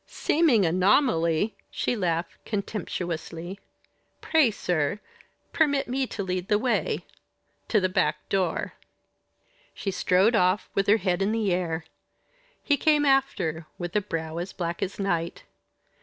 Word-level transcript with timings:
"Seeming 0.07 0.65
anomaly!" 0.65 1.55
She 1.69 1.95
laughed 1.95 2.43
contemptuously. 2.43 3.59
"Pray, 4.19 4.49
sir, 4.49 4.99
permit 5.53 5.87
me 5.87 6.07
to 6.07 6.23
lead 6.23 6.47
the 6.47 6.57
way 6.57 7.05
to 7.67 7.79
the 7.79 7.87
back 7.87 8.27
door." 8.27 8.73
She 9.75 9.91
strode 9.91 10.35
off, 10.35 10.71
with 10.73 10.87
her 10.87 10.97
head 10.97 11.21
in 11.21 11.31
the 11.31 11.53
air; 11.53 11.85
he 12.63 12.77
came 12.77 13.05
after, 13.05 13.67
with 13.77 13.95
a 13.95 14.01
brow 14.01 14.39
as 14.39 14.53
black 14.53 14.81
as 14.81 14.97
night. 14.97 15.43